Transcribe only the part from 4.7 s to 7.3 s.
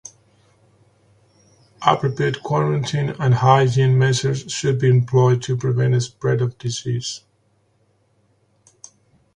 be employed to prevent spread of disease.